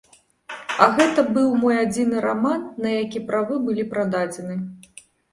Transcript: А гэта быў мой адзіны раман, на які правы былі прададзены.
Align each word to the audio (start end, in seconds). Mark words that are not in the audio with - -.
А 0.83 0.85
гэта 0.99 1.23
быў 1.35 1.49
мой 1.63 1.75
адзіны 1.81 2.23
раман, 2.25 2.63
на 2.85 2.93
які 3.03 3.19
правы 3.27 3.59
былі 3.67 3.85
прададзены. 3.91 4.57